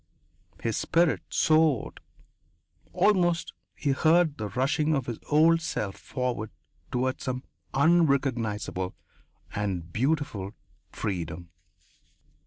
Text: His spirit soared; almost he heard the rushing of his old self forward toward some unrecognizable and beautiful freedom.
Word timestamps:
His 0.63 0.77
spirit 0.77 1.21
soared; 1.29 1.99
almost 2.91 3.53
he 3.75 3.91
heard 3.91 4.39
the 4.39 4.47
rushing 4.49 4.95
of 4.95 5.05
his 5.05 5.19
old 5.29 5.61
self 5.61 5.95
forward 5.95 6.49
toward 6.91 7.21
some 7.21 7.43
unrecognizable 7.75 8.95
and 9.53 9.93
beautiful 9.93 10.55
freedom. 10.91 11.51